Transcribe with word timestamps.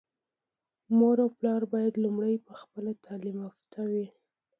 مور 0.97 1.17
او 1.23 1.29
پلار 1.37 1.61
بايد 1.73 1.93
لومړی 2.03 2.35
په 2.47 2.53
خپله 2.61 2.91
تعليم 3.05 3.37
يافته 3.45 3.81
وي. 3.91 4.05